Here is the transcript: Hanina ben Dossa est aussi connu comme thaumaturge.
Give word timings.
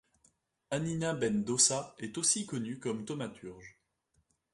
Hanina 0.71 1.13
ben 1.21 1.43
Dossa 1.45 1.93
est 1.99 2.17
aussi 2.17 2.47
connu 2.47 2.79
comme 2.79 3.05
thaumaturge. 3.05 3.77